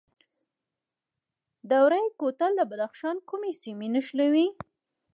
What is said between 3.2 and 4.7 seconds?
کومې سیمې نښلوي؟